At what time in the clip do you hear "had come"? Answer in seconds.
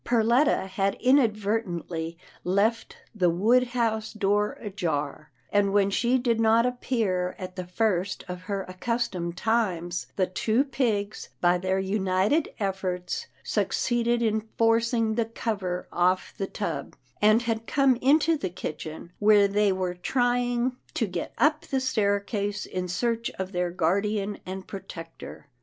17.43-17.95